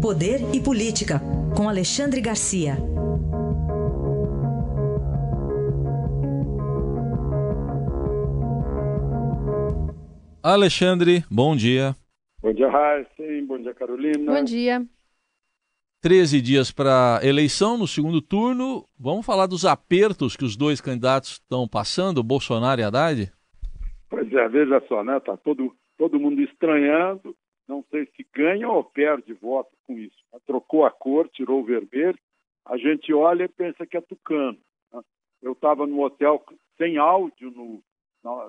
[0.00, 1.20] Poder e Política,
[1.54, 2.72] com Alexandre Garcia.
[10.42, 11.94] Alexandre, bom dia.
[12.40, 13.10] Bom dia, Raíssa.
[13.46, 14.32] Bom dia, Carolina.
[14.32, 14.86] Bom dia.
[16.00, 18.86] 13 dias para eleição no segundo turno.
[18.98, 23.30] Vamos falar dos apertos que os dois candidatos estão passando, Bolsonaro e Haddad?
[24.08, 25.20] Pois é, veja só, né?
[25.20, 27.36] Tá todo, todo mundo estranhando.
[27.70, 30.16] Não sei se ganha ou perde voto com isso.
[30.44, 32.18] Trocou a cor, tirou o vermelho.
[32.66, 34.58] A gente olha e pensa que é tucano.
[34.92, 35.00] Né?
[35.40, 36.44] Eu estava no hotel
[36.76, 37.80] sem áudio no,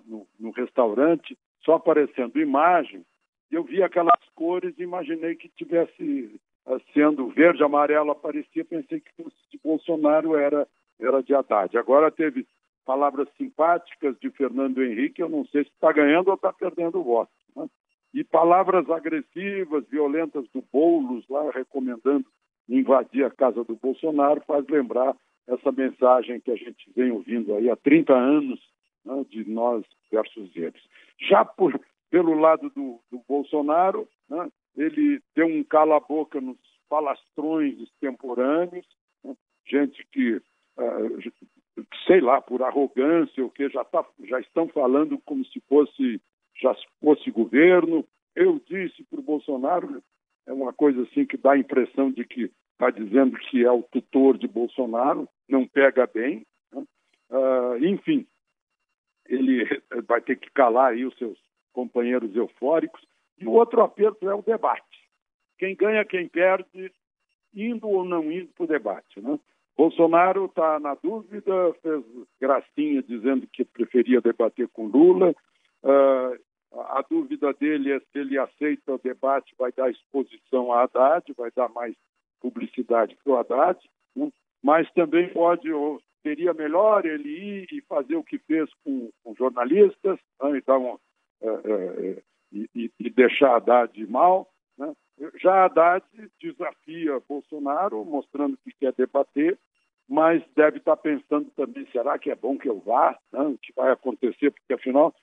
[0.08, 3.06] no, no restaurante, só aparecendo imagem.
[3.52, 9.14] Eu vi aquelas cores e imaginei que tivesse eh, sendo verde, amarelo aparecia, pensei que
[9.22, 10.68] fosse de Bolsonaro era,
[11.00, 11.78] era de Haddad.
[11.78, 12.48] Agora teve
[12.84, 17.04] palavras simpáticas de Fernando Henrique, eu não sei se está ganhando ou está perdendo o
[17.04, 17.32] voto.
[17.56, 17.70] Né?
[18.14, 22.26] E palavras agressivas, violentas do Boulos, lá recomendando
[22.68, 25.16] invadir a casa do Bolsonaro, faz lembrar
[25.48, 28.60] essa mensagem que a gente vem ouvindo aí há 30 anos,
[29.04, 30.82] né, de nós versus eles.
[31.20, 36.58] Já por, pelo lado do, do Bolsonaro, né, ele deu um cala-boca nos
[36.90, 38.86] palastrões extemporâneos,
[39.24, 39.36] né?
[39.66, 45.44] gente que, uh, sei lá, por arrogância, o que já, tá, já estão falando como
[45.46, 46.22] se fosse
[46.62, 48.06] já fosse governo.
[48.36, 50.02] Eu disse para o Bolsonaro,
[50.46, 53.84] é uma coisa assim que dá a impressão de que está dizendo que é o
[53.84, 56.46] tutor de Bolsonaro, não pega bem.
[56.74, 56.84] Né?
[57.30, 58.26] Uh, enfim,
[59.28, 59.66] ele
[60.08, 61.38] vai ter que calar aí os seus
[61.74, 63.02] companheiros eufóricos.
[63.38, 65.10] E o outro aperto é o debate.
[65.58, 66.92] Quem ganha, quem perde,
[67.54, 69.22] indo ou não indo para o debate.
[69.22, 69.40] Né?
[69.78, 72.04] Bolsonaro está na dúvida, fez
[72.40, 75.36] gracinha dizendo que preferia debater com Lula.
[75.84, 76.38] Uh,
[76.74, 81.52] a dúvida dele é se ele aceita o debate, vai dar exposição a Haddad, vai
[81.56, 81.96] dar mais
[82.40, 83.80] publicidade para o Haddad,
[84.16, 84.32] né?
[84.64, 90.18] mas também pode, ou seria melhor ele ir e fazer o que fez com, jornalistas,
[90.42, 90.58] né?
[90.58, 90.98] e dar um,
[91.42, 92.24] é, é,
[92.54, 94.48] e, e, deixar Haddad mal.
[94.78, 94.94] Né?
[95.42, 96.06] Já Haddad
[96.40, 99.58] desafia Bolsonaro, mostrando que quer debater,
[100.08, 103.18] mas deve estar pensando também, será que é bom que eu vá?
[103.32, 103.42] Né?
[103.42, 104.52] O que vai acontecer?
[104.52, 105.14] Porque, afinal,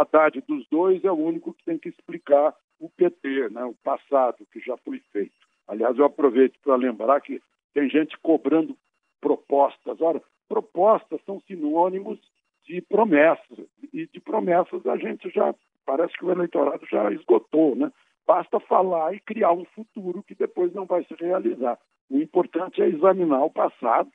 [0.00, 3.64] Haddad dos dois é o único que tem que explicar o PT, né?
[3.64, 5.34] o passado que já foi feito.
[5.66, 7.40] Aliás, eu aproveito para lembrar que
[7.74, 8.76] tem gente cobrando
[9.20, 10.00] propostas.
[10.00, 12.18] Ora, propostas são sinônimos
[12.64, 13.58] de promessas,
[13.92, 15.54] e de promessas a gente já
[15.86, 17.90] parece que o eleitorado já esgotou, né?
[18.26, 21.78] Basta falar e criar um futuro que depois não vai se realizar.
[22.10, 24.10] O importante é examinar o passado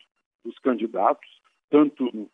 [0.45, 1.27] dos candidatos,
[1.71, 2.29] tanto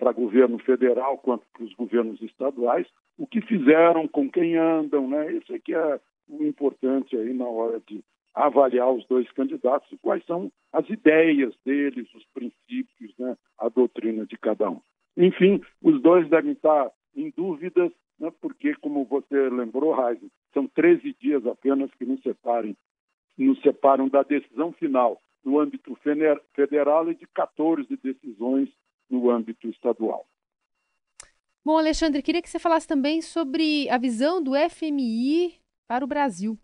[0.00, 2.86] para governo federal quanto para os governos estaduais,
[3.18, 5.30] o que fizeram, com quem andam, né?
[5.34, 8.02] Isso é que é o importante aí na hora de
[8.34, 13.36] avaliar os dois candidatos quais são as ideias deles, os princípios, né?
[13.58, 14.80] a doutrina de cada um.
[15.16, 20.20] Enfim, os dois devem estar em dúvidas né, porque, como você lembrou, Raiz,
[20.54, 22.76] são 13 dias apenas que nos, separem,
[23.36, 25.96] nos separam da decisão final no âmbito
[26.54, 28.68] federal e de 14 decisões
[29.10, 30.26] no âmbito estadual.
[31.64, 36.58] Bom, Alexandre, queria que você falasse também sobre a visão do FMI para o Brasil.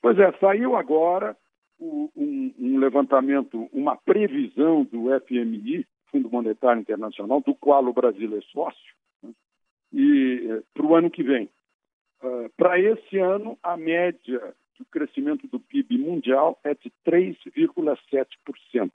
[0.00, 1.36] Pois é, saiu agora
[1.80, 8.40] um, um levantamento, uma previsão do FMI, Fundo Monetário Internacional, do qual o Brasil é
[8.52, 8.94] sócio,
[9.92, 11.48] e eh, para o ano que vem.
[12.22, 18.90] Uh, para esse ano, a média do crescimento do PIB mundial é de 3,7%.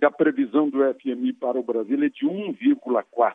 [0.00, 3.34] E a previsão do FMI para o Brasil é de 1,4%,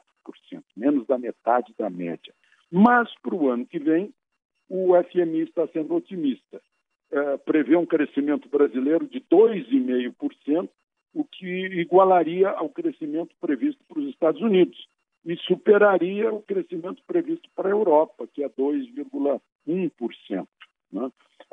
[0.75, 2.33] menos da metade da média.
[2.71, 4.13] Mas para o ano que vem,
[4.69, 6.61] o FMI está sendo otimista.
[7.11, 10.69] Uh, prevê um crescimento brasileiro de 2,5%,
[11.13, 14.87] o que igualaria ao crescimento previsto para os Estados Unidos
[15.25, 20.47] e superaria o crescimento previsto para a Europa, que é 2,1%.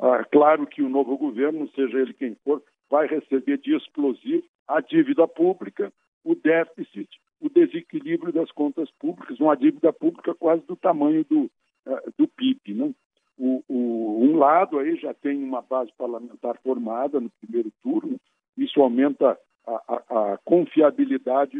[0.01, 4.81] Ah, claro que o novo governo, seja ele quem for, vai receber de explosivo a
[4.81, 5.93] dívida pública,
[6.23, 7.09] o déficit,
[7.39, 11.43] o desequilíbrio das contas públicas, uma dívida pública quase do tamanho do,
[11.85, 12.73] uh, do PIB.
[12.73, 12.93] Né?
[13.37, 18.19] O, o, um lado aí já tem uma base parlamentar formada no primeiro turno,
[18.57, 21.57] isso aumenta a, a, a confiabilidade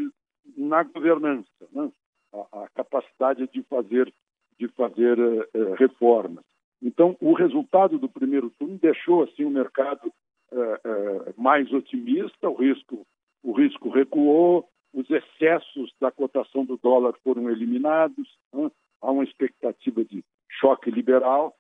[0.58, 1.48] na governança.
[1.72, 1.92] Né?
[2.34, 4.14] a, a capacidade de fazer,
[4.60, 6.44] de fazer uh, reformas.
[6.82, 10.12] Então, o resultado do primeiro turno deixou assim o mercado
[10.52, 13.06] uh, uh, mais otimista, o risco,
[13.44, 18.70] o risco recuou, os excessos da cotação do dólar foram eliminados, né?
[19.02, 20.24] há uma expectativa de
[20.60, 21.56] choque liberal,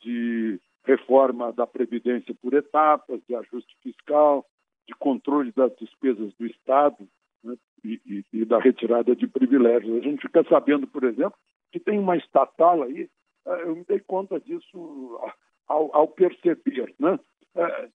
[0.00, 4.46] de reforma da Previdência por etapas, de ajuste fiscal,
[4.86, 6.96] de controle das despesas do Estado
[7.42, 9.98] né, e, e, e, da retirada de privilégios.
[9.98, 11.34] A gente fica sabendo, por exemplo,
[11.72, 13.08] que tem uma estatal aí, eh,
[13.46, 15.20] eu me dei conta disso
[15.68, 17.18] ao, ao perceber, né?
[17.54, 17.88] Eh,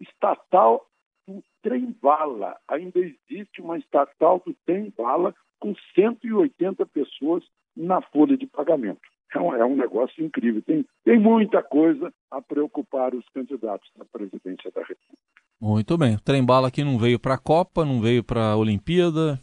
[0.00, 0.86] estatal
[1.26, 2.56] do trem-bala.
[2.68, 7.44] Ainda existe uma estatal do trem-bala com 180 pessoas
[7.76, 9.00] na folha de pagamento.
[9.34, 10.62] É um, é um negócio incrível.
[10.62, 15.18] Tem, tem muita coisa a preocupar os candidatos à presidência da República.
[15.60, 16.14] Muito bem.
[16.14, 19.40] O trem-bala aqui não veio para a Copa, não veio para a Olimpíada.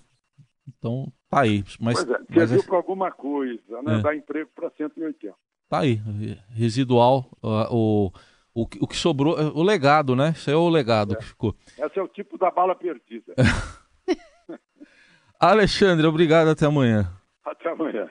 [0.68, 1.64] Então, tá aí.
[1.80, 4.00] Mas, pois é, serviu para alguma coisa, né?
[4.00, 4.02] É.
[4.02, 5.34] Dá emprego para 180.
[5.70, 6.02] Tá aí.
[6.50, 7.26] Residual.
[7.42, 8.12] o,
[8.54, 10.34] o, o que sobrou, o legado, né?
[10.36, 11.18] Isso é o legado é.
[11.18, 11.56] que ficou.
[11.80, 13.34] Esse é o tipo da bala perdida.
[15.40, 16.50] Alexandre, obrigado.
[16.50, 17.10] Até amanhã.
[17.44, 18.10] Até amanhã.